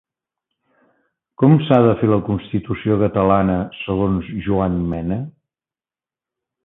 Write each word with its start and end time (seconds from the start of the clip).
Com 1.41 1.53
s'ha 1.67 1.77
de 1.87 1.91
fer 1.99 2.09
la 2.13 2.19
constitució 2.29 2.97
catalana 3.03 3.59
segons 3.83 4.33
Joan 4.47 4.81
Mena? 4.95 5.19